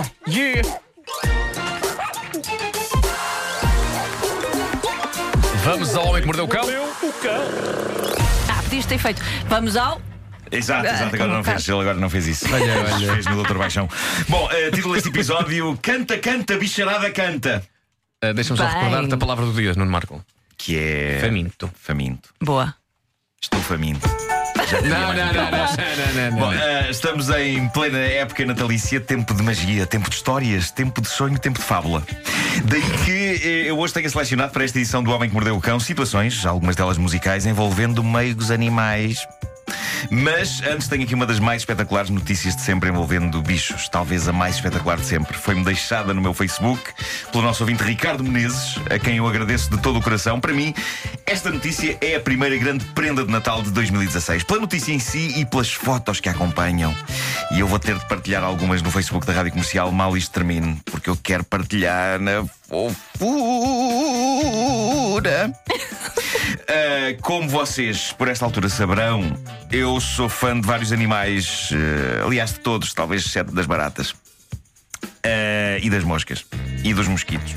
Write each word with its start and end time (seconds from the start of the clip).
Oh, 0.00 0.30
yeah! 0.30 0.62
Vamos 5.62 5.94
ao 5.94 6.06
Homem 6.08 6.22
que 6.22 6.26
Mordeu 6.26 6.46
o 6.46 6.48
Cão. 6.48 6.62
O 6.62 7.12
cão. 7.12 7.42
Ah, 8.48 8.62
podias 8.62 8.86
ter 8.86 8.96
feito. 8.96 9.20
Vamos 9.46 9.76
ao. 9.76 10.00
Exato, 10.50 10.86
exato, 10.86 11.14
agora 11.14 11.32
não 11.34 11.44
fez, 11.44 11.68
ele 11.68 11.80
agora 11.80 11.98
não 11.98 12.08
fez 12.08 12.26
isso. 12.26 12.46
Olha, 12.52 12.94
olha. 12.94 13.12
Fez 13.12 13.26
no 13.26 13.34
Doutor 13.34 13.58
Baixão. 13.58 13.88
Bom, 14.26 14.48
eh, 14.50 14.70
título 14.70 14.94
deste 14.94 15.10
episódio: 15.10 15.78
Canta, 15.82 16.16
canta, 16.16 16.56
bicharada, 16.56 17.10
canta. 17.10 17.62
Uh, 18.24 18.32
Deixa-me 18.32 18.56
só 18.56 18.64
Bem. 18.64 18.74
recordar-te 18.74 19.14
a 19.14 19.18
palavra 19.18 19.44
do 19.44 19.52
dia, 19.52 19.74
Nuno 19.74 19.90
Marco. 19.90 20.24
Que 20.56 20.78
é. 20.78 21.18
Faminto. 21.20 21.70
Faminto. 21.74 22.30
Boa. 22.40 22.74
Estou 23.40 23.60
faminto. 23.60 24.08
Já 24.70 24.80
Não, 24.82 24.88
não, 24.88 25.14
não, 25.14 25.32
não, 25.32 25.50
não, 25.50 26.30
não, 26.30 26.38
Bom, 26.38 26.52
eh, 26.52 26.90
estamos 26.90 27.28
em 27.30 27.68
plena 27.70 27.98
época 27.98 28.44
natalícia, 28.46 29.00
tempo 29.00 29.34
de 29.34 29.42
magia, 29.42 29.84
tempo 29.84 30.08
de 30.08 30.14
histórias, 30.14 30.70
tempo 30.70 31.00
de 31.00 31.08
sonho, 31.08 31.36
tempo 31.40 31.58
de 31.58 31.64
fábula. 31.64 32.04
Daí 32.66 32.82
que 33.04 33.40
eh, 33.42 33.68
eu 33.68 33.76
hoje 33.76 33.92
tenho 33.92 34.08
selecionado 34.08 34.52
para 34.52 34.62
esta 34.62 34.78
edição 34.78 35.02
do 35.02 35.10
Homem 35.10 35.28
que 35.28 35.34
Mordeu 35.34 35.56
o 35.56 35.60
Cão 35.60 35.80
situações, 35.80 36.46
algumas 36.46 36.76
delas 36.76 36.98
musicais, 36.98 37.46
envolvendo 37.46 38.04
meigos 38.04 38.52
animais. 38.52 39.26
Mas 40.10 40.62
antes 40.62 40.88
tenho 40.88 41.02
aqui 41.02 41.14
uma 41.14 41.26
das 41.26 41.38
mais 41.38 41.62
espetaculares 41.62 42.10
notícias 42.10 42.56
de 42.56 42.62
sempre 42.62 42.88
envolvendo 42.88 43.42
bichos. 43.42 43.88
Talvez 43.88 44.28
a 44.28 44.32
mais 44.32 44.56
espetacular 44.56 44.96
de 44.96 45.06
sempre. 45.06 45.36
Foi-me 45.36 45.64
deixada 45.64 46.14
no 46.14 46.20
meu 46.20 46.32
Facebook 46.32 46.80
pelo 47.30 47.42
nosso 47.44 47.62
ouvinte 47.62 47.82
Ricardo 47.82 48.22
Menezes, 48.24 48.78
a 48.90 48.98
quem 48.98 49.16
eu 49.16 49.26
agradeço 49.26 49.70
de 49.70 49.78
todo 49.78 49.98
o 49.98 50.02
coração. 50.02 50.40
Para 50.40 50.52
mim, 50.52 50.74
esta 51.30 51.48
notícia 51.48 51.96
é 52.00 52.16
a 52.16 52.20
primeira 52.20 52.56
grande 52.56 52.84
prenda 52.86 53.24
de 53.24 53.30
Natal 53.30 53.62
de 53.62 53.70
2016. 53.70 54.42
Pela 54.42 54.58
notícia 54.58 54.92
em 54.92 54.98
si 54.98 55.38
e 55.38 55.46
pelas 55.46 55.72
fotos 55.72 56.18
que 56.18 56.28
a 56.28 56.32
acompanham. 56.32 56.92
E 57.52 57.60
eu 57.60 57.68
vou 57.68 57.78
ter 57.78 57.96
de 57.96 58.04
partilhar 58.08 58.42
algumas 58.42 58.82
no 58.82 58.90
Facebook 58.90 59.24
da 59.24 59.32
Rádio 59.32 59.52
Comercial 59.52 59.92
mal 59.92 60.16
isto 60.16 60.32
termine, 60.32 60.80
porque 60.86 61.08
eu 61.08 61.16
quero 61.16 61.44
partilhar 61.44 62.18
na 62.18 62.44
fofura. 62.68 62.90
Uh, 66.62 67.16
como 67.22 67.48
vocês, 67.48 68.12
por 68.12 68.26
esta 68.26 68.44
altura, 68.44 68.68
saberão, 68.68 69.32
eu 69.70 70.00
sou 70.00 70.28
fã 70.28 70.60
de 70.60 70.66
vários 70.66 70.90
animais, 70.92 71.70
uh, 71.70 72.26
aliás, 72.26 72.54
de 72.54 72.58
todos, 72.58 72.92
talvez 72.92 73.24
exceto 73.24 73.52
das 73.52 73.66
baratas. 73.66 74.10
Uh, 74.10 75.78
e 75.80 75.88
das 75.88 76.02
moscas. 76.02 76.44
E 76.82 76.92
dos 76.92 77.06
mosquitos. 77.06 77.54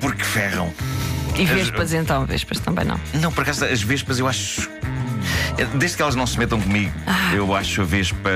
Porque 0.00 0.22
ferram. 0.22 0.72
E 1.38 1.44
vespas 1.44 1.92
então, 1.92 2.26
vespas 2.26 2.58
também 2.58 2.84
não. 2.84 2.98
Não, 3.14 3.32
por 3.32 3.42
acaso, 3.42 3.64
as 3.64 3.80
vespas 3.80 4.18
eu 4.18 4.26
acho. 4.26 4.68
Desde 5.74 5.96
que 5.96 6.02
elas 6.02 6.14
não 6.14 6.26
se 6.26 6.38
metam 6.38 6.60
comigo, 6.60 6.92
eu 7.34 7.54
acho 7.54 7.82
a 7.82 7.84
vespa. 7.84 8.30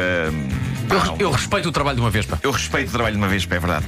Eu, 0.91 1.17
eu 1.19 1.30
respeito 1.30 1.69
o 1.69 1.73
trabalho 1.73 1.97
de 1.97 2.03
uma 2.03 2.11
vespa. 2.11 2.39
eu 2.42 2.50
respeito 2.50 2.89
o 2.89 2.92
trabalho 2.92 3.14
de 3.14 3.23
uma 3.23 3.28
vespa, 3.28 3.55
é 3.55 3.58
verdade. 3.58 3.86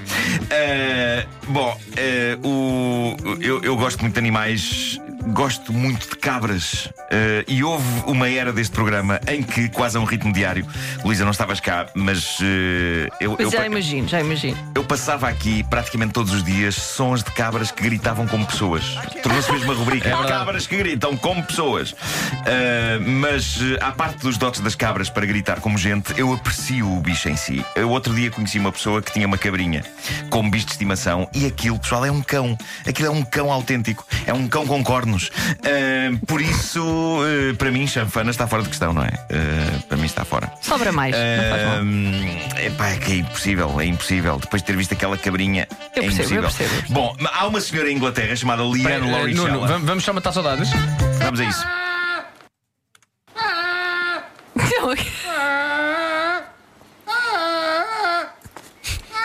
Ah, 0.51 1.27
bom, 1.49 1.81
ah, 1.97 2.47
o, 2.47 3.17
eu, 3.41 3.63
eu 3.63 3.77
gosto 3.77 4.01
muito 4.01 4.15
de 4.15 4.19
animais, 4.19 5.01
gosto 5.29 5.73
muito 5.73 6.09
de 6.11 6.17
cabras. 6.17 6.89
Ah, 7.11 7.45
e 7.47 7.63
houve 7.63 7.85
uma 8.07 8.29
era 8.29 8.53
deste 8.53 8.73
programa 8.75 9.21
em 9.29 9.43
que, 9.43 9.69
quase 9.69 9.97
a 9.97 10.01
um 10.01 10.05
ritmo 10.05 10.33
diário, 10.33 10.67
Luísa, 11.05 11.25
não 11.25 11.33
estavas 11.33 11.61
cá, 11.61 11.87
mas 11.95 12.39
ah, 12.41 13.17
eu, 13.21 13.33
Mas 13.33 13.41
eu, 13.41 13.51
já 13.51 13.67
imagino, 13.67 14.09
já 14.09 14.21
imagino. 14.21 14.57
eu 14.75 14.85
passava 14.85 15.29
aqui 15.29 15.63
praticamente 15.65 16.13
todos 16.13 16.33
os 16.33 16.43
dias 16.43 16.75
sons 16.75 17.23
de 17.23 17.31
cabras 17.31 17.71
que 17.71 17.83
gritavam 17.83 18.27
como 18.27 18.47
pessoas. 18.47 18.85
Tornou-se 19.23 19.51
mesmo 19.53 19.73
uma 19.73 19.75
rubrica. 19.75 20.09
verdade. 20.09 20.29
cabras 20.29 20.67
que 20.67 20.77
gritam 20.77 21.17
como 21.17 21.43
pessoas. 21.43 21.95
Ah, 22.47 22.99
mas, 23.01 23.59
à 23.81 23.93
parte 23.93 24.19
dos 24.19 24.37
dotes 24.37 24.61
das 24.61 24.75
cabras 24.75 25.09
para 25.09 25.27
gritar 25.27 25.61
como 25.61 25.79
gente, 25.79 26.19
eu 26.19 26.33
aprecio 26.33 26.91
o 26.91 27.01
bicho 27.01 27.29
em 27.29 27.37
si. 27.37 27.65
Eu 27.75 27.91
outro 27.91 28.15
dia 28.15 28.31
conheci 28.31 28.59
uma 28.59 28.73
pessoa 28.73 29.01
que 29.01 29.13
tinha 29.13 29.27
uma 29.27 29.39
cabrinha 29.39 29.85
como 30.31 30.51
bicho 30.51 30.67
de 30.67 30.73
estimação 30.73 31.29
e 31.35 31.47
aquilo, 31.47 31.79
pessoal, 31.79 32.05
é 32.05 32.11
um 32.11 32.23
cão. 32.23 32.57
Aquilo 32.87 33.09
é 33.09 33.11
um 33.11 33.23
cão 33.23 33.53
autêntico. 33.53 34.07
É 34.27 34.33
um 34.33 34.49
cão 34.49 34.67
com 34.67 34.83
cornos. 34.83 35.14
Ah, 35.65 36.19
por 36.27 36.41
isso, 36.41 36.83
ah, 37.23 37.55
para 37.57 37.71
mim, 37.71 37.87
chanfana 37.87 38.31
está 38.31 38.47
fora 38.47 38.63
de 38.63 38.69
questão, 38.69 38.93
não 38.93 39.03
é? 39.03 39.11
Ah, 39.15 39.79
para 39.89 39.97
mim 39.97 40.07
está 40.07 40.25
fora. 40.25 40.53
Sobra 40.61 40.93
mais. 40.93 41.15
não 41.15 41.51
faz 41.51 41.63
mal. 41.65 42.57
É 42.57 42.71
pá, 42.71 42.89
é 42.91 42.97
que 42.97 43.13
é 43.13 43.17
impossível, 43.17 43.81
é 43.81 43.85
impossível. 43.87 44.39
Depois 44.39 44.63
de 44.63 44.67
ter 44.67 44.77
visto 44.77 44.93
aquela 44.93 45.17
cabrinha, 45.19 45.67
Eu 45.97 46.03
é 46.05 46.07
percebo, 46.07 46.35
eu 46.35 46.41
impossível. 46.41 46.69
percebo. 46.71 46.93
Bom, 46.95 47.17
há 47.33 47.47
uma 47.47 47.61
senhora 47.61 47.91
em 47.91 47.97
Inglaterra 47.97 48.35
chamada 48.37 48.63
Leanne 48.65 49.11
Lauricella. 49.11 49.49
Nuno, 49.51 49.67
vamos, 49.67 49.87
vamos 49.87 50.05
só 50.05 50.13
matar 50.13 50.33
saudades? 50.33 50.71
Vamos 51.21 51.41
a 51.41 51.45
isso. 51.45 51.65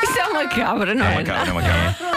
Isso 0.03 0.19
é 0.19 0.27
uma 0.27 0.47
cabra, 0.47 0.95
não 0.95 1.05
É 1.05 1.09
é? 1.09 1.11
uma 1.17 1.23
cabra, 1.23 1.49
é 1.49 1.51
uma 1.53 1.61
cabra. 1.61 2.08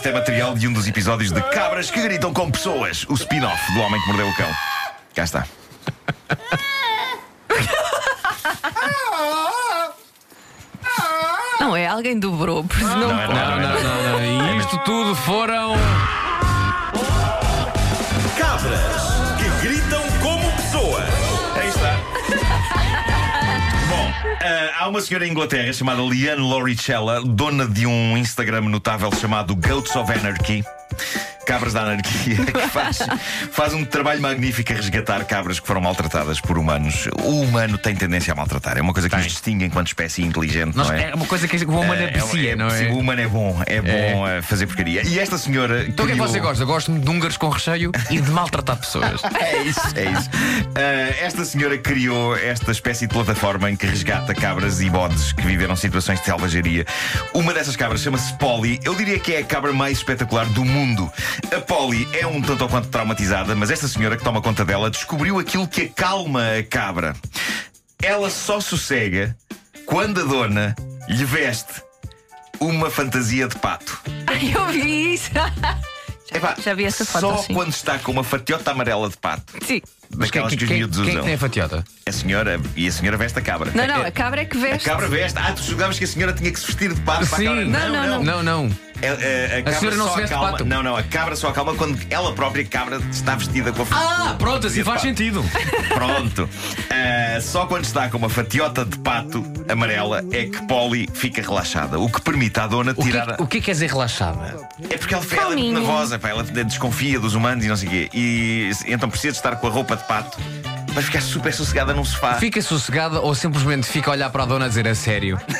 Isto 0.00 0.08
é 0.08 0.12
material 0.12 0.54
de 0.54 0.66
um 0.66 0.72
dos 0.72 0.88
episódios 0.88 1.30
de 1.30 1.42
Cabras 1.50 1.90
que 1.90 2.00
Gritam 2.00 2.32
com 2.32 2.50
Pessoas, 2.50 3.04
o 3.06 3.12
spin-off 3.12 3.74
do 3.74 3.80
Homem 3.80 4.00
que 4.00 4.06
Mordeu 4.06 4.30
o 4.30 4.34
Cão. 4.34 4.50
Cá 5.14 5.24
está. 5.24 5.46
Não 11.60 11.76
é, 11.76 11.86
alguém 11.86 12.18
dobrou, 12.18 12.64
por 12.64 12.78
isso 12.78 12.86
não, 12.86 13.08
Não 13.08 13.20
é. 13.20 13.26
Não, 13.26 13.34
não, 13.34 13.82
não, 13.82 14.20
não. 14.20 14.54
E 14.54 14.58
isto 14.60 14.78
tudo 14.86 15.14
foram. 15.14 15.74
Ah, 24.42 24.84
há 24.84 24.88
uma 24.88 25.02
senhora 25.02 25.26
em 25.26 25.30
Inglaterra 25.30 25.70
chamada 25.70 26.02
Leanne 26.02 26.40
Lauricella, 26.40 27.20
dona 27.22 27.66
de 27.66 27.86
um 27.86 28.16
Instagram 28.16 28.62
notável 28.62 29.12
chamado 29.14 29.54
Goats 29.54 29.94
of 29.94 30.10
Anarchy. 30.10 30.64
Cabras 31.50 31.72
da 31.72 31.80
Anarquia, 31.82 32.36
que 32.46 32.68
faz, 32.68 32.98
faz 33.50 33.74
um 33.74 33.84
trabalho 33.84 34.22
magnífico 34.22 34.72
a 34.72 34.76
resgatar 34.76 35.24
cabras 35.24 35.58
que 35.58 35.66
foram 35.66 35.80
maltratadas 35.80 36.40
por 36.40 36.56
humanos. 36.56 37.08
O 37.24 37.40
humano 37.40 37.76
tem 37.76 37.92
tendência 37.92 38.32
a 38.32 38.36
maltratar, 38.36 38.78
é 38.78 38.80
uma 38.80 38.92
coisa 38.92 39.08
que 39.10 39.16
nos 39.16 39.26
distingue 39.26 39.64
enquanto 39.64 39.88
espécie 39.88 40.22
inteligente, 40.22 40.76
Nós, 40.76 40.86
não 40.86 40.94
é? 40.94 41.10
é 41.10 41.14
uma 41.14 41.26
coisa 41.26 41.48
que 41.48 41.56
o 41.64 41.70
humano 41.80 42.04
aprecia, 42.04 42.54
não 42.54 42.68
é? 42.68 42.90
O 42.90 42.98
humano 42.98 43.20
é 43.20 43.26
bom, 43.26 43.60
é 43.66 43.80
bom 43.80 44.24
a 44.24 44.40
fazer 44.42 44.68
porcaria. 44.68 45.02
E 45.04 45.18
esta 45.18 45.36
senhora. 45.36 45.84
Então 45.88 46.04
o 46.04 46.08
que 46.08 46.12
é 46.12 46.14
que 46.14 46.20
criou- 46.20 46.28
você 46.28 46.38
gosta? 46.38 46.64
Gosto 46.64 46.92
de 46.92 47.10
húngaros 47.10 47.36
com 47.36 47.48
recheio 47.48 47.90
e 48.08 48.20
de 48.20 48.30
maltratar 48.30 48.76
pessoas. 48.76 49.20
é 49.34 49.62
isso, 49.62 49.80
é 49.96 50.04
isso. 50.04 50.30
Ah, 50.76 51.16
esta 51.20 51.44
senhora 51.44 51.76
criou 51.78 52.36
esta 52.36 52.70
espécie 52.70 53.08
de 53.08 53.12
plataforma 53.12 53.68
em 53.68 53.74
que 53.74 53.88
resgata 53.88 54.32
cabras 54.36 54.80
e 54.80 54.88
bodes 54.88 55.32
que 55.32 55.42
viveram 55.42 55.74
situações 55.74 56.20
de 56.20 56.26
selvageria. 56.26 56.86
Uma 57.34 57.52
dessas 57.52 57.74
cabras 57.74 58.02
chama-se 58.02 58.32
Polly. 58.34 58.78
Eu 58.84 58.94
diria 58.94 59.18
que 59.18 59.34
é 59.34 59.38
a 59.38 59.44
cabra 59.44 59.72
mais 59.72 59.98
espetacular 59.98 60.46
do 60.46 60.64
mundo. 60.64 61.12
A 61.56 61.60
Polly 61.60 62.08
é 62.12 62.26
um 62.26 62.40
tanto 62.40 62.62
ou 62.62 62.68
quanto 62.68 62.88
traumatizada, 62.88 63.54
mas 63.54 63.70
esta 63.70 63.88
senhora 63.88 64.16
que 64.16 64.22
toma 64.24 64.40
conta 64.40 64.64
dela 64.64 64.90
descobriu 64.90 65.38
aquilo 65.38 65.66
que 65.66 65.82
acalma 65.82 66.42
a 66.58 66.62
cabra. 66.62 67.14
Ela 68.02 68.30
só 68.30 68.60
sossega 68.60 69.36
quando 69.86 70.20
a 70.20 70.24
dona 70.24 70.74
lhe 71.08 71.24
veste 71.24 71.82
uma 72.60 72.90
fantasia 72.90 73.48
de 73.48 73.56
pato. 73.56 74.00
Ai, 74.26 74.52
eu 74.54 74.66
vi 74.66 75.14
isso. 75.14 75.30
Epá, 76.32 76.54
Já 76.64 76.74
vi 76.74 76.84
essa 76.84 77.04
foto, 77.04 77.20
Só 77.22 77.36
sim. 77.38 77.52
quando 77.54 77.70
está 77.72 77.98
com 77.98 78.12
uma 78.12 78.22
fatiota 78.22 78.70
amarela 78.70 79.08
de 79.08 79.16
pato. 79.16 79.52
Sim. 79.66 79.82
Daquelas 80.10 80.54
que 80.54 80.62
os 80.62 80.68
quem, 80.68 80.78
miúdos 80.78 80.98
quem 81.00 81.10
usam. 81.10 81.24
tem 81.24 81.34
a 81.34 81.38
fatiota? 81.38 81.84
A 82.06 82.12
senhora 82.12 82.60
e 82.76 82.86
a 82.86 82.92
senhora 82.92 83.16
veste 83.16 83.38
a 83.38 83.42
cabra. 83.42 83.72
Não, 83.74 83.84
não, 83.86 84.02
a 84.06 84.10
cabra 84.12 84.42
é 84.42 84.44
que 84.44 84.56
A 84.56 84.60
veste. 84.60 84.84
cabra 84.84 85.08
veste. 85.08 85.36
Ah, 85.38 85.52
tu 85.52 85.62
julgavas 85.64 85.98
que 85.98 86.04
a 86.04 86.06
senhora 86.06 86.32
tinha 86.32 86.52
que 86.52 86.60
se 86.60 86.66
vestir 86.66 86.94
de 86.94 87.00
pato 87.00 87.26
para 87.26 87.36
a 87.36 87.38
Sim. 87.40 87.46
cabra. 87.46 87.64
Não, 87.64 87.88
não, 87.90 88.22
Não, 88.22 88.42
não. 88.44 88.70
A, 89.02 89.06
a- 89.06 89.58
a 89.58 89.62
cabra 89.62 89.78
senhora 89.78 89.96
não 89.96 90.04
só 90.06 90.10
se 90.12 90.16
veste 90.20 90.28
de 90.28 90.34
acalma. 90.34 90.52
pato? 90.52 90.64
Não, 90.64 90.82
não, 90.82 90.96
a 90.96 91.02
cabra 91.02 91.36
só 91.36 91.48
acalma 91.48 91.74
quando 91.74 91.98
ela 92.10 92.32
própria 92.34 92.64
cabra 92.64 93.00
está 93.10 93.34
vestida 93.34 93.72
com 93.72 93.82
a 93.82 93.86
Ah, 93.90 94.34
pronto, 94.38 94.66
assim 94.66 94.84
faz 94.84 94.96
pato. 95.00 95.06
sentido. 95.08 95.44
Pronto. 95.94 96.48
Ah, 96.90 97.40
só 97.40 97.66
quando 97.66 97.84
está 97.84 98.08
com 98.10 98.18
uma 98.18 98.28
fatiota 98.28 98.84
de 98.84 98.98
pato 98.98 99.44
amarela 99.68 100.22
é 100.32 100.44
que 100.46 100.62
Polly 100.66 101.08
fica 101.14 101.40
relaxada. 101.42 101.98
O 101.98 102.10
que 102.10 102.20
permite 102.20 102.58
à 102.60 102.66
dona 102.66 102.92
O 102.92 102.96
que, 102.96 103.02
tirar. 103.10 103.32
a- 103.32 103.42
o 103.42 103.46
que 103.46 103.56
é 103.58 103.60
que 103.60 103.66
quer 103.66 103.72
dizer 103.72 103.88
relaxada? 103.90 104.56
É 104.90 104.96
porque 104.98 105.14
ela, 105.14 105.24
ela 105.24 105.32
é 105.32 105.36
muito 105.36 105.48
Calminha. 105.56 105.72
nervosa, 105.80 106.18
pá, 106.18 106.28
ela 106.28 106.42
desconfia 106.42 107.18
dos 107.18 107.34
humanos 107.34 107.64
e 107.64 107.68
não 107.68 107.76
sei 107.76 107.88
o 107.88 107.90
quê. 107.90 108.10
E 108.12 108.70
então 108.86 109.08
precisa 109.08 109.32
de 109.32 109.38
estar 109.38 109.56
com 109.56 109.66
a 109.66 109.70
roupa 109.70 109.96
de 109.96 110.04
pato 110.04 110.38
para 110.92 111.02
ficar 111.02 111.20
super 111.22 111.52
sossegada 111.54 111.94
num 111.94 112.04
sofá. 112.04 112.34
Fica 112.34 112.60
sossegada 112.60 113.20
ou 113.20 113.34
simplesmente 113.34 113.86
fica 113.86 114.10
a 114.10 114.12
olhar 114.12 114.30
para 114.30 114.42
a 114.42 114.46
dona 114.46 114.64
a 114.66 114.68
dizer 114.68 114.86
a 114.88 114.94
sério? 114.94 115.38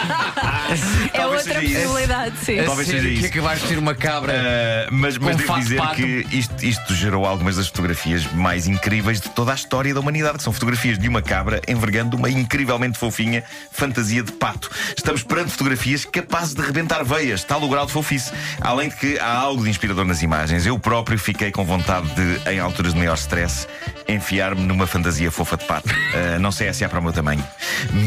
É 1.12 1.26
outra 1.26 1.54
possibilidade, 1.54 2.36
sim. 2.44 2.58
A 2.60 2.64
Talvez 2.64 2.88
seja 2.88 3.08
que 3.08 3.14
isso. 3.14 3.26
acabaste 3.26 3.62
de 3.62 3.68
ter 3.68 3.78
uma 3.78 3.94
cabra. 3.94 4.32
Uh, 4.32 4.94
mas 4.94 5.18
mas 5.18 5.36
devo 5.36 5.58
dizer 5.58 5.76
pato. 5.76 5.94
que 5.96 6.26
isto, 6.30 6.64
isto 6.64 6.94
gerou 6.94 7.26
algumas 7.26 7.56
das 7.56 7.66
fotografias 7.66 8.30
mais 8.32 8.66
incríveis 8.66 9.20
de 9.20 9.28
toda 9.30 9.52
a 9.52 9.54
história 9.54 9.92
da 9.92 10.00
humanidade, 10.00 10.38
que 10.38 10.44
são 10.44 10.52
fotografias 10.52 10.98
de 10.98 11.08
uma 11.08 11.22
cabra 11.22 11.60
envergando 11.68 12.16
uma 12.16 12.30
incrivelmente 12.30 12.98
fofinha 12.98 13.44
fantasia 13.70 14.22
de 14.22 14.32
pato. 14.32 14.70
Estamos 14.96 15.22
perante 15.22 15.50
fotografias 15.50 16.04
capazes 16.04 16.54
de 16.54 16.62
rebentar 16.62 17.04
veias, 17.04 17.44
tal 17.44 17.62
o 17.62 17.68
grau 17.68 17.86
de 17.86 17.92
fofice. 17.92 18.32
Além 18.60 18.88
de 18.88 18.96
que 18.96 19.18
há 19.18 19.32
algo 19.32 19.64
de 19.64 19.70
inspirador 19.70 20.04
nas 20.04 20.22
imagens. 20.22 20.66
Eu 20.66 20.78
próprio 20.78 21.18
fiquei 21.18 21.50
com 21.50 21.64
vontade 21.64 22.08
de, 22.14 22.50
em 22.50 22.60
alturas 22.60 22.92
de 22.92 22.98
maior 22.98 23.14
stress, 23.14 23.66
enfiar-me 24.08 24.62
numa 24.62 24.86
fantasia 24.86 25.30
fofa 25.30 25.56
de 25.56 25.64
pato. 25.64 25.88
Uh, 25.88 26.38
não 26.38 26.52
sei 26.52 26.72
se 26.72 26.84
é 26.84 26.88
para 26.88 26.98
o 26.98 27.02
meu 27.02 27.12
tamanho. 27.12 27.44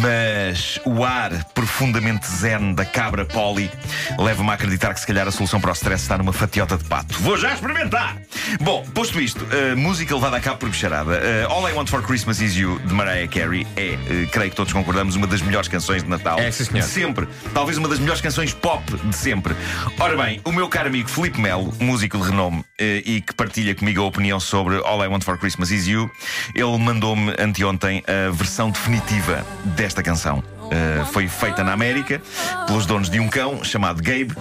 Mas 0.01 0.79
o 0.85 1.03
ar 1.03 1.31
profundamente 1.53 2.27
zen 2.53 2.73
da 2.73 2.85
cabra 2.85 3.25
Polly 3.25 3.69
leva-me 4.17 4.49
a 4.49 4.53
acreditar 4.53 4.93
que 4.93 4.99
se 4.99 5.07
calhar 5.07 5.27
a 5.27 5.31
solução 5.31 5.59
para 5.59 5.71
o 5.71 5.73
stress 5.73 6.03
está 6.03 6.17
numa 6.17 6.33
fatiota 6.33 6.77
de 6.77 6.83
pato. 6.83 7.19
Vou 7.19 7.37
já 7.37 7.53
experimentar! 7.53 8.17
Bom, 8.61 8.85
posto 8.93 9.19
isto, 9.19 9.45
a 9.51 9.75
música 9.75 10.13
levada 10.13 10.37
a 10.37 10.39
cabo 10.39 10.57
por 10.57 10.69
bicharada. 10.69 11.13
Uh, 11.13 11.51
All 11.51 11.69
I 11.69 11.73
Want 11.73 11.89
for 11.89 12.01
Christmas 12.03 12.39
Is 12.41 12.55
You, 12.55 12.79
de 12.79 12.93
Mariah 12.93 13.27
Carey, 13.27 13.65
é, 13.75 13.93
uh, 13.93 14.29
creio 14.29 14.51
que 14.51 14.55
todos 14.55 14.71
concordamos, 14.71 15.15
uma 15.15 15.25
das 15.25 15.41
melhores 15.41 15.67
canções 15.67 16.03
de 16.03 16.09
Natal. 16.09 16.39
É, 16.39 16.51
sim, 16.51 16.65
senhor. 16.65 16.83
De 16.83 16.89
sempre. 16.89 17.27
Talvez 17.53 17.77
uma 17.77 17.87
das 17.87 17.99
melhores 17.99 18.21
canções 18.21 18.53
pop 18.53 18.83
de 18.95 19.15
sempre. 19.15 19.55
Ora 19.99 20.15
bem, 20.15 20.41
o 20.43 20.51
meu 20.51 20.67
caro 20.67 20.89
amigo 20.89 21.09
Felipe 21.09 21.41
Melo, 21.41 21.73
músico 21.79 22.17
de 22.17 22.23
renome 22.23 22.63
eh, 22.79 23.01
e 23.05 23.21
que 23.21 23.33
partilha 23.33 23.73
comigo 23.73 24.01
a 24.01 24.05
opinião 24.05 24.39
sobre 24.39 24.77
All 24.83 25.03
I 25.03 25.07
Want 25.07 25.23
for 25.23 25.37
Christmas 25.37 25.71
Is 25.71 25.87
You, 25.87 26.09
ele 26.53 26.77
mandou-me 26.77 27.33
anteontem 27.39 28.03
a 28.07 28.31
versão 28.31 28.69
definitiva 28.69 29.45
desta 29.65 30.03
canção. 30.03 30.43
Eh, 30.73 31.05
foi 31.11 31.27
feita 31.27 31.63
na 31.63 31.71
América 31.71 32.19
pelos 32.65 32.87
donos 32.87 33.07
de 33.07 33.19
um 33.19 33.29
cão 33.29 33.63
chamado 33.63 34.01
Gabe, 34.01 34.33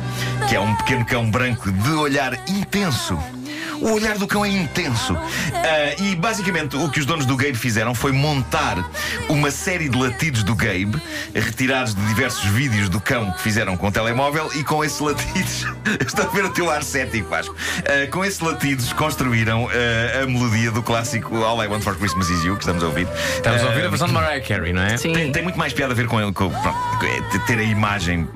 que 0.49 0.57
é 0.57 0.61
um 0.61 0.75
pequeno 0.77 1.05
cão 1.05 1.31
branco 1.31 1.71
de 1.71 1.91
olhar 1.91 2.33
intenso. 2.49 3.19
O 3.83 3.95
olhar 3.95 4.17
do 4.17 4.29
cão 4.29 4.45
é 4.45 4.49
intenso. 4.49 5.17
Ah, 5.53 6.01
e 6.01 6.15
basicamente 6.15 6.77
o 6.77 6.89
que 6.89 7.01
os 7.01 7.07
donos 7.07 7.27
do 7.27 7.37
Gabe 7.37 7.57
fizeram 7.57 7.97
foi 7.97 8.13
montar 8.13 8.79
uma 9.29 9.51
série 9.51 9.89
de 9.89 9.99
latidos 9.99 10.45
do 10.45 10.55
Gabe, 10.55 11.03
retirados 11.35 11.93
de 11.93 12.01
diversos 12.07 12.45
vídeos 12.45 12.89
do 12.89 13.01
cão 13.01 13.33
que 13.33 13.43
fizeram 13.43 13.77
com 13.77 13.89
o 13.89 13.93
telemóvel, 13.93 14.51
e 14.55 14.63
com 14.63 14.85
esses 14.85 15.01
latidos. 15.01 15.67
Estou 16.07 16.27
a 16.27 16.29
ver 16.29 16.45
o 16.45 16.51
teu 16.51 16.71
ar 16.71 16.85
cético, 16.85 17.29
Vasco. 17.29 17.57
Ah, 17.79 18.09
com 18.09 18.25
esses 18.25 18.39
latidos 18.39 18.93
construíram 18.93 19.69
ah, 19.69 20.23
a 20.23 20.27
melodia 20.27 20.71
do 20.71 20.81
clássico 20.81 21.43
All 21.43 21.63
I 21.63 21.67
Want 21.67 21.83
for 21.83 21.97
Christmas 21.97 22.31
Is 22.31 22.45
You, 22.45 22.55
que 22.55 22.63
estamos 22.63 22.85
a 22.85 22.87
ouvir. 22.87 23.09
Estamos 23.35 23.63
a 23.63 23.67
ouvir 23.67 23.85
a 23.85 23.89
versão 23.89 24.07
de 24.07 24.13
Mariah 24.13 24.47
Carey, 24.47 24.73
não 24.73 24.83
é? 24.83 24.97
Sim. 24.97 25.13
tem, 25.13 25.33
tem 25.33 25.43
muito 25.43 25.59
mais 25.59 25.73
piada 25.73 25.93
a 25.93 25.97
ver 25.97 26.07
com 26.07 26.21
ele, 26.21 26.33
com, 26.33 26.49
pronto, 26.49 26.79
é 27.05 27.39
ter 27.49 27.59
a 27.59 27.65
imagem, 27.65 28.23
uh, 28.23 28.27
uh, 28.27 28.29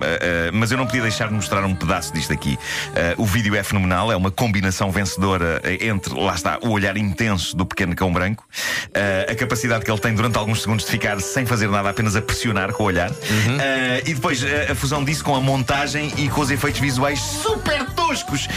mas 0.52 0.72
eu 0.72 0.76
não 0.76 0.86
podia 0.86 1.02
deixar 1.02 1.28
de 1.28 1.34
mostrar 1.34 1.64
um 1.64 1.74
pedaço 1.74 2.12
disto 2.12 2.32
aqui. 2.32 2.58
Uh, 2.88 3.22
o 3.22 3.24
vídeo 3.24 3.54
é 3.54 3.62
fenomenal, 3.62 4.10
é 4.10 4.16
uma 4.16 4.32
combinação 4.32 4.90
vencedora 4.90 5.35
entre, 5.80 6.14
lá 6.14 6.34
está, 6.34 6.58
o 6.62 6.70
olhar 6.70 6.96
intenso 6.96 7.56
do 7.56 7.66
pequeno 7.66 7.94
cão 7.94 8.12
branco, 8.12 8.44
uh, 8.88 9.30
a 9.30 9.34
capacidade 9.34 9.84
que 9.84 9.90
ele 9.90 10.00
tem 10.00 10.14
durante 10.14 10.36
alguns 10.36 10.62
segundos 10.62 10.84
de 10.84 10.90
ficar 10.90 11.20
sem 11.20 11.46
fazer 11.46 11.68
nada, 11.68 11.90
apenas 11.90 12.16
a 12.16 12.22
pressionar 12.22 12.72
com 12.72 12.82
o 12.82 12.86
olhar, 12.86 13.10
Uh, 13.46 14.02
e 14.04 14.14
depois 14.14 14.42
uh, 14.42 14.46
a 14.70 14.74
fusão 14.74 15.04
disso 15.04 15.24
com 15.24 15.34
a 15.34 15.40
montagem 15.40 16.12
e 16.16 16.28
com 16.28 16.40
os 16.40 16.50
efeitos 16.50 16.80
visuais 16.80 17.20
super 17.20 17.84
toscos 18.06 18.46
uh, 18.46 18.48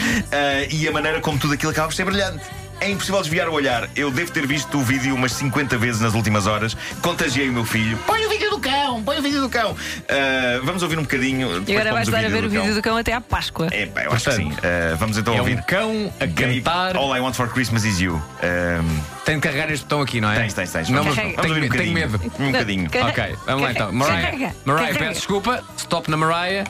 e 0.70 0.86
a 0.86 0.92
maneira 0.92 1.20
como 1.20 1.38
tudo 1.38 1.54
aquilo 1.54 1.72
acaba 1.72 1.88
por 1.88 1.94
ser 1.94 2.04
brilhante. 2.04 2.44
É 2.82 2.88
impossível 2.90 3.20
desviar 3.20 3.46
o 3.46 3.52
olhar. 3.52 3.90
Eu 3.94 4.10
devo 4.10 4.32
ter 4.32 4.46
visto 4.46 4.78
o 4.78 4.82
vídeo 4.82 5.14
umas 5.14 5.32
50 5.32 5.76
vezes 5.76 6.00
nas 6.00 6.14
últimas 6.14 6.46
horas. 6.46 6.74
Contagiei 7.02 7.50
o 7.50 7.52
meu 7.52 7.64
filho. 7.64 7.98
Põe 8.06 8.24
o 8.24 8.28
vídeo 8.30 8.48
do 8.48 8.58
cão, 8.58 9.02
põe 9.02 9.18
o 9.18 9.22
vídeo 9.22 9.42
do 9.42 9.50
cão. 9.50 9.76
Ah, 10.08 10.60
vamos 10.64 10.82
ouvir 10.82 10.98
um 10.98 11.02
bocadinho. 11.02 11.62
E 11.68 11.72
agora 11.76 11.92
vais 11.92 12.08
estar 12.08 12.24
a 12.24 12.28
ver 12.30 12.42
o 12.42 12.48
vídeo 12.48 12.64
cão. 12.64 12.74
do 12.74 12.82
cão 12.82 12.96
até 12.96 13.12
à 13.12 13.20
Páscoa. 13.20 13.68
É, 13.70 13.84
pá, 13.84 14.04
eu 14.04 14.12
acho 14.12 14.24
que 14.30 14.32
sim. 14.36 14.50
Ah, 14.62 14.94
vamos 14.96 15.18
então 15.18 15.34
É 15.34 15.40
ouvir. 15.40 15.58
um 15.58 15.62
cão 15.62 16.10
a 16.18 16.26
cantar. 16.26 16.96
All 16.96 17.14
I 17.14 17.20
Want 17.20 17.34
for 17.34 17.50
Christmas 17.50 17.84
is 17.84 18.00
You. 18.00 18.14
Ahm, 18.42 19.00
Tem 19.26 19.34
de 19.36 19.42
carregar 19.42 19.70
este 19.70 19.82
botão 19.82 20.00
aqui, 20.00 20.18
não 20.22 20.30
é? 20.32 20.36
tens, 20.36 20.54
tens, 20.54 20.72
tens. 20.72 20.88
Não, 20.88 21.02
vamos, 21.04 21.16
vamos 21.16 21.36
ouvir 21.50 21.64
um 21.66 21.68
tenho, 21.68 21.70
tenho 21.70 21.92
bocadinho. 21.92 21.94
medo. 21.94 22.32
Um 22.40 22.52
bocadinho. 22.52 22.88
Carrega. 22.90 23.22
Ok, 23.24 23.36
vamos 23.44 23.62
lá 23.62 23.72
então. 23.72 23.92
Mariah, 23.92 24.22
Carrega. 24.22 24.56
Mariah 24.64 24.86
Carrega. 24.86 24.98
peço 25.04 25.14
desculpa. 25.20 25.64
Stop 25.76 26.10
na 26.10 26.16
Mariah. 26.16 26.64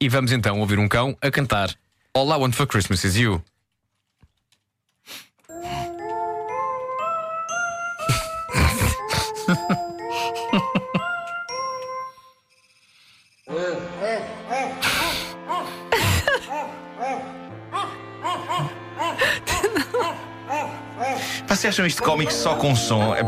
E 0.00 0.08
vamos 0.08 0.30
então 0.30 0.60
ouvir 0.60 0.78
um 0.78 0.86
cão 0.86 1.16
a 1.20 1.30
cantar 1.32 1.70
All 2.16 2.32
I 2.32 2.36
Want 2.38 2.54
for 2.54 2.64
Christmas 2.64 3.04
Is 3.04 3.18
You. 3.18 3.42
Vocês 21.46 21.72
acham 21.74 21.86
isto 21.86 22.02
cómico 22.02 22.32
só 22.32 22.54
com 22.56 22.74
som? 22.74 23.14
É, 23.14 23.22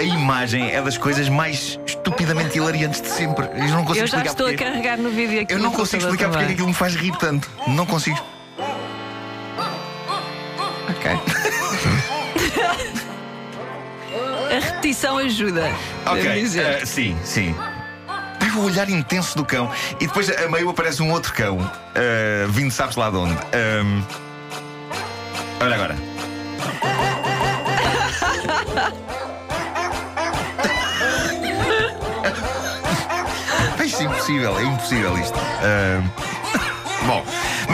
a 0.00 0.02
imagem 0.02 0.70
é 0.70 0.80
das 0.82 0.98
coisas 0.98 1.28
mais 1.28 1.80
estupidamente 1.86 2.58
hilariantes 2.58 3.00
de 3.00 3.08
sempre. 3.08 3.46
Eu 3.46 3.68
não 3.68 3.84
consigo 3.84 4.04
Eu 4.04 4.08
já 4.08 4.18
explicar 4.18 4.30
estou 4.30 4.46
a 4.46 4.50
porquê. 4.50 4.64
carregar 4.64 4.98
no 4.98 5.10
vídeo 5.10 5.40
aqui. 5.42 5.52
Eu 5.54 5.58
não 5.58 5.72
consigo 5.72 6.02
explicar 6.02 6.28
porque 6.28 6.44
é 6.44 6.48
aquilo 6.48 6.68
me 6.68 6.74
faz 6.74 6.94
rir 6.94 7.16
tanto. 7.16 7.50
Não 7.68 7.86
consigo. 7.86 8.18
Ok. 10.88 11.10
A 14.56 14.58
repetição 14.58 15.18
ajuda. 15.18 15.70
Ok, 16.06 16.26
eh, 16.26 16.86
sim, 16.86 17.16
sim. 17.24 17.54
O 18.56 18.60
olhar 18.64 18.88
intenso 18.88 19.36
do 19.36 19.44
cão. 19.44 19.70
E 20.00 20.06
depois 20.06 20.30
a 20.30 20.48
meio 20.48 20.70
aparece 20.70 21.02
um 21.02 21.12
outro 21.12 21.34
cão, 21.34 21.70
eh, 21.94 22.46
vindo 22.48 22.70
sabes 22.70 22.96
lá 22.96 23.10
de 23.10 23.16
onde. 23.18 23.34
Ahm, 23.52 24.02
olha 25.60 25.74
agora. 25.74 25.94
Impossível, 34.26 34.58
é 34.58 34.62
impossível 34.64 35.18
isto. 35.18 35.38
Ahm, 35.38 36.10
Bom, 37.06 37.24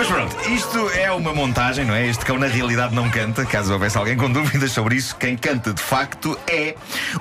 mas 0.02 0.10
pronto, 0.10 0.50
isto 0.50 0.90
é 0.96 1.12
uma 1.12 1.32
montagem, 1.32 1.84
não 1.84 1.94
é? 1.94 2.08
Este 2.08 2.24
cão 2.24 2.36
na 2.36 2.48
realidade 2.48 2.92
não 2.92 3.08
canta, 3.08 3.46
caso 3.46 3.72
houvesse 3.72 3.96
alguém 3.96 4.16
com 4.16 4.28
dúvidas 4.32 4.72
sobre 4.72 4.96
isso, 4.96 5.14
quem 5.14 5.36
canta 5.36 5.72
de 5.72 5.80
facto 5.80 6.36
é 6.48 6.74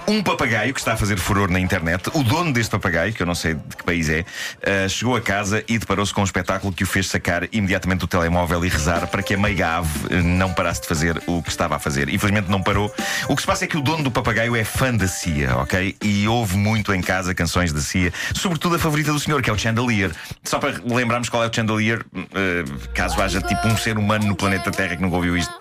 um 0.08 0.24
papagaio 0.24 0.74
que 0.74 0.80
está 0.80 0.94
a 0.94 0.98
fazer 0.98 1.18
furor 1.18 1.52
na 1.52 1.60
internet. 1.60 2.10
O 2.16 2.24
dono 2.24 2.52
deste 2.52 2.72
papagaio, 2.72 3.14
que 3.14 3.22
eu 3.22 3.28
não 3.28 3.36
sei 3.36 3.54
de 3.54 3.78
que 3.78 3.84
país 3.84 4.10
é, 4.10 4.26
ah, 4.66 4.90
chegou 4.90 5.16
a 5.16 5.22
casa 5.22 5.64
e 5.68 5.78
deparou-se 5.78 6.12
com 6.12 6.22
um 6.22 6.24
espetáculo 6.24 6.74
que 6.74 6.84
o 6.84 6.88
fez 6.88 7.08
sacar 7.08 7.48
imediatamente 7.52 8.00
do 8.00 8.08
telemóvel 8.08 8.66
e 8.66 8.68
rezar 8.68 9.06
para 9.06 9.22
que 9.22 9.36
a 9.36 9.38
meiga 9.38 9.78
ave 9.78 9.90
eh, 10.10 10.22
não 10.24 10.52
parasse 10.52 10.82
de 10.82 10.88
fazer 10.88 11.22
o 11.28 11.44
que 11.44 11.50
estava 11.50 11.76
a 11.76 11.80
fazer. 11.80 12.10
Infelizmente 12.10 12.50
não 12.50 12.64
parou. 12.64 12.92
O 13.30 13.36
que 13.36 13.42
se 13.44 13.48
passa 13.48 13.66
é 13.66 13.68
que 13.68 13.78
o 13.78 13.82
dono 13.82 14.04
do 14.04 14.10
papagaio 14.10 14.56
é 14.56 14.64
fã 14.64 14.92
da 14.92 15.08
Cia, 15.08 15.56
ok? 15.58 15.96
E 16.02 16.28
ouve 16.28 16.58
muito 16.58 16.92
em 16.96 17.02
casa 17.02 17.36
canções 17.36 17.72
da 17.72 17.80
Cia, 17.80 18.12
sobretudo 18.34 18.78
a 18.78 18.80
favorita 18.80 19.14
do 19.14 19.20
senhor, 19.20 19.40
que 19.44 19.52
é 19.52 19.54
o 19.54 19.58
Chandelier. 19.58 20.10
Só 20.44 20.58
para 20.58 20.82
lembrarmos 20.84 21.30
qual 21.30 21.44
é 21.44 21.48
o 21.48 21.54
Chandelier, 21.54 22.04
eh, 22.34 22.71
caso 22.94 23.22
haja 23.22 23.42
tipo 23.42 23.68
um 23.68 23.78
ser 23.78 23.98
humano 23.98 24.26
no 24.26 24.36
planeta 24.36 24.72
Terra 24.72 24.96
que 24.96 25.02
nunca 25.02 25.16
ouviu 25.16 25.38
isto. 25.38 25.54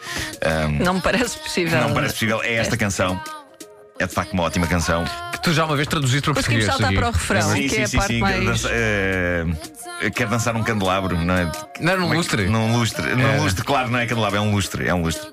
Ahm, 0.45 0.79
Não 0.83 0.95
me 0.95 1.01
parece 1.01 1.39
possível. 1.39 1.81
não 1.81 1.93
parece 1.95 2.15
possível. 2.15 2.43
É 2.43 2.55
esta 2.55 2.77
canção. 2.77 3.21
É 3.99 4.07
de 4.07 4.15
facto 4.15 4.33
uma 4.33 4.45
ótima 4.45 4.67
canção. 4.67 5.05
Que 5.33 5.43
tu 5.43 5.53
já 5.53 5.65
uma 5.67 5.77
vez 5.77 5.87
traduziste 5.87 6.23
para 6.25 6.35
Conseguimos 6.35 6.65
português. 6.67 6.79
saltar 6.79 6.89
Sergio. 6.89 7.01
para 7.01 7.09
o 7.09 7.13
refrão. 7.43 7.55
sim, 7.55 7.63
que 7.63 7.75
sim, 7.75 7.81
é 7.81 7.85
a 7.85 7.89
sim, 7.89 7.97
parte 7.99 8.13
sim. 8.15 8.21
mais- 8.21 8.45
Dança- 8.45 8.69
eh, 8.73 10.11
quer 10.15 10.27
dançar 10.27 10.55
num 10.55 10.63
candelabro, 10.63 11.19
não 11.19 11.35
é? 11.35 11.53
Não 11.81 11.93
era 11.93 12.01
num 12.01 12.13
lustre? 12.13 12.47
Num 12.47 12.79
lustre. 12.79 13.15
Num 13.15 13.43
lustre, 13.43 13.63
claro, 13.65 13.91
não 13.91 13.99
é 13.99 14.07
candelabro, 14.07 14.39
é 14.39 14.41
um 14.41 14.53
lustre. 14.53 14.89
É 14.89 14.95
um 14.95 15.03
lustre. 15.03 15.29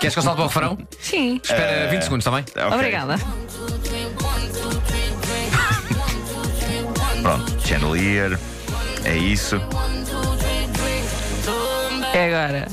Queres 0.00 0.14
que 0.14 0.18
eu 0.18 0.22
salte 0.22 0.36
para 0.36 0.44
o 0.44 0.48
refrão? 0.48 0.78
Sim. 1.00 1.40
Espera 1.42 1.88
20 1.88 2.02
segundos, 2.02 2.26
está 2.26 2.30
bem? 2.36 2.44
Ok. 2.66 2.76
Obrigada. 2.76 3.16
Pronto, 7.22 7.66
Chandelier. 7.66 8.38
É 9.04 9.16
isso. 9.16 9.60
É 12.14 12.26
agora. 12.26 12.64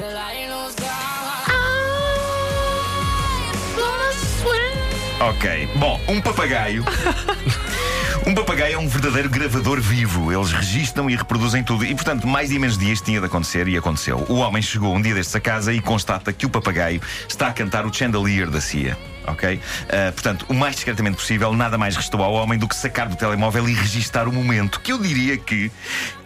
Ok. 5.19 5.69
Bom, 5.75 5.99
um 6.07 6.21
papagaio. 6.21 6.85
Um 8.25 8.35
papagaio 8.35 8.75
é 8.75 8.77
um 8.77 8.87
verdadeiro 8.87 9.29
gravador 9.29 9.81
vivo. 9.81 10.31
Eles 10.31 10.51
registram 10.51 11.09
e 11.09 11.15
reproduzem 11.15 11.63
tudo. 11.63 11.83
E, 11.83 11.95
portanto, 11.95 12.27
mais 12.27 12.49
dia 12.49 12.59
menos 12.59 12.77
dias 12.77 13.01
tinha 13.01 13.19
de 13.19 13.25
acontecer 13.25 13.67
e 13.67 13.75
aconteceu. 13.75 14.23
O 14.29 14.35
homem 14.35 14.61
chegou 14.61 14.95
um 14.95 15.01
dia 15.01 15.15
destes 15.15 15.35
a 15.35 15.39
casa 15.39 15.73
e 15.73 15.81
constata 15.81 16.31
que 16.31 16.45
o 16.45 16.49
papagaio 16.49 17.01
está 17.27 17.47
a 17.47 17.53
cantar 17.53 17.83
o 17.85 17.93
Chandelier 17.93 18.49
da 18.49 18.61
CIA. 18.61 18.95
Ok? 19.25 19.59
Ah, 19.89 20.11
portanto, 20.11 20.45
o 20.49 20.53
mais 20.53 20.75
discretamente 20.75 21.17
possível, 21.17 21.51
nada 21.53 21.79
mais 21.79 21.95
restou 21.95 22.21
ao 22.21 22.33
homem 22.33 22.59
do 22.59 22.67
que 22.67 22.75
sacar 22.75 23.09
do 23.09 23.15
telemóvel 23.15 23.67
e 23.67 23.73
registar 23.73 24.27
o 24.27 24.31
momento, 24.31 24.79
que 24.79 24.91
eu 24.91 24.99
diria 24.99 25.35
que 25.37 25.71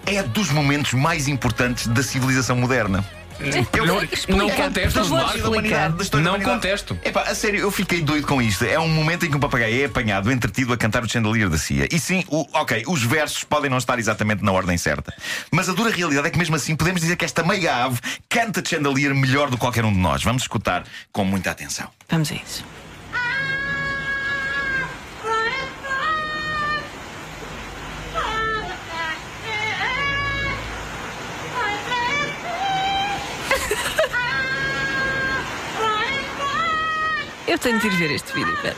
é 0.05 0.21
dos 0.21 0.51
momentos 0.51 0.93
mais 0.93 1.29
importantes 1.29 1.87
da 1.87 2.03
civilização 2.03 2.57
moderna. 2.57 3.05
Eu- 3.39 3.85
Não, 3.85 3.95
não 4.37 4.49
contesto 4.49 4.99
Não 4.99 5.09
da 5.09 5.49
humanidade. 5.49 6.43
contesto. 6.43 6.97
Epá, 7.03 7.21
a 7.23 7.35
sério, 7.35 7.59
eu 7.59 7.71
fiquei 7.71 8.01
doido 8.01 8.25
com 8.27 8.41
isto. 8.41 8.63
É 8.65 8.79
um 8.79 8.87
momento 8.87 9.25
em 9.25 9.29
que 9.29 9.35
um 9.37 9.39
papagaio 9.39 9.81
é 9.81 9.85
apanhado, 9.85 10.31
entretido 10.31 10.71
a 10.73 10.77
cantar 10.77 11.03
o 11.03 11.09
chandelier 11.09 11.49
da 11.49 11.57
CIA. 11.57 11.87
E 11.91 11.99
sim, 11.99 12.23
o- 12.29 12.45
ok, 12.53 12.83
os 12.87 13.03
versos 13.03 13.43
podem 13.43 13.69
não 13.69 13.77
estar 13.77 13.99
exatamente 13.99 14.43
na 14.43 14.51
ordem 14.51 14.77
certa. 14.77 15.13
Mas 15.51 15.67
a 15.69 15.73
dura 15.73 15.89
realidade 15.89 16.27
é 16.27 16.31
que 16.31 16.37
mesmo 16.37 16.55
assim 16.55 16.75
podemos 16.75 17.01
dizer 17.01 17.15
que 17.15 17.25
esta 17.25 17.43
meia 17.43 17.83
ave 17.85 17.99
canta 18.29 18.63
chandelier 18.65 19.13
melhor 19.13 19.49
do 19.49 19.57
que 19.57 19.61
qualquer 19.61 19.85
um 19.85 19.91
de 19.93 19.99
nós. 19.99 20.23
Vamos 20.23 20.43
escutar 20.43 20.83
com 21.11 21.23
muita 21.25 21.51
atenção. 21.51 21.87
Vamos 22.09 22.31
a 22.31 22.35
isso. 22.35 22.63
Eu 37.55 37.59
tenho 37.59 37.79
de 37.79 37.87
ir 37.87 37.95
ver 37.95 38.11
este 38.11 38.33
vídeo. 38.33 38.53
pera. 38.61 38.75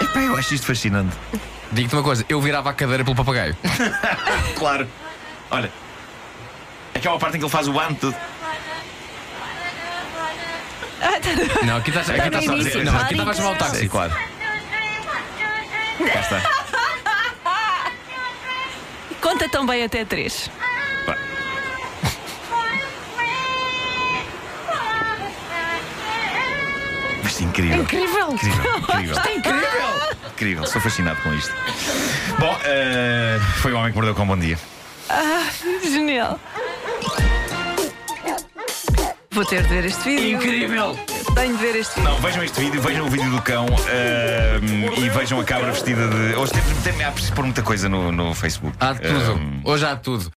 Epá, 0.00 0.20
eu 0.20 0.36
acho 0.36 0.54
isto 0.54 0.66
fascinante. 0.66 1.16
Digo-te 1.70 1.94
uma 1.94 2.02
coisa, 2.02 2.24
eu 2.28 2.40
virava 2.40 2.70
a 2.70 2.74
cadeira 2.74 3.04
pelo 3.04 3.16
papagaio. 3.16 3.56
Claro. 4.56 4.86
Olha. 5.50 5.72
Aquela 6.94 7.18
parte 7.18 7.36
em 7.36 7.40
que 7.40 7.44
ele 7.44 7.50
faz 7.50 7.66
o 7.66 7.76
ano 7.80 7.96
tudo. 7.96 8.16
Ah, 11.00 11.18
tá- 11.20 11.66
Não, 11.66 11.76
aqui 11.78 11.90
estás 11.90 12.08
Aqui 12.10 12.20
aqui 12.20 12.28
está 12.28 12.38
estás 12.38 12.44
só 12.44 12.52
a 12.52 12.56
dizer- 12.56 12.84
Não, 12.84 12.96
aqui 12.96 13.14
estás 13.14 13.28
a 13.28 13.34
chamar 13.34 13.50
o 13.52 13.56
táxi. 13.56 13.76
Sim, 13.80 13.88
claro. 13.88 14.12
Cá 16.10 16.20
está. 16.20 16.42
Conta 19.20 19.48
também 19.48 19.84
até 19.84 20.04
três. 20.04 20.50
Pá. 21.06 21.16
Mas 27.22 27.40
incrível. 27.40 27.82
Incrível! 27.82 28.32
Incrível, 28.32 28.76
incrível. 28.78 29.16
é 29.24 29.34
incrível! 29.34 30.12
Incrível, 30.32 30.64
estou 30.64 30.82
fascinado 30.82 31.20
com 31.22 31.32
isto. 31.34 31.54
Bom, 32.38 32.58
eh, 32.64 33.38
foi 33.60 33.72
o 33.72 33.76
homem 33.76 33.92
que 33.92 33.96
mordeu 33.96 34.14
com 34.14 34.22
um 34.24 34.26
bom 34.26 34.36
dia. 34.36 34.58
Ah, 35.08 35.46
genial! 35.84 36.40
Vou 39.32 39.44
ter 39.46 39.62
de 39.62 39.68
ver 39.68 39.84
este 39.86 40.04
vídeo. 40.04 40.36
Incrível! 40.36 40.98
Tenho 41.34 41.56
de 41.56 41.62
ver 41.62 41.76
este 41.76 41.94
vídeo. 41.98 42.12
Não, 42.12 42.20
vejam 42.20 42.44
este 42.44 42.60
vídeo, 42.60 42.82
vejam 42.82 43.06
o 43.06 43.08
vídeo 43.08 43.30
do 43.30 43.40
cão 43.40 43.64
e 44.98 45.08
vejam 45.08 45.40
a 45.40 45.44
cabra 45.44 45.72
vestida 45.72 46.06
de. 46.06 46.34
Hoje 46.34 46.52
temos, 46.52 46.82
tem, 46.82 47.02
há 47.02 47.10
preciso 47.10 47.32
pôr 47.32 47.44
muita 47.44 47.62
coisa 47.62 47.88
no, 47.88 48.12
no 48.12 48.34
Facebook. 48.34 48.76
Há 48.78 48.94
tudo. 48.94 49.08
Eh, 49.08 49.60
Hoje 49.64 49.86
há 49.86 49.96
tudo. 49.96 50.30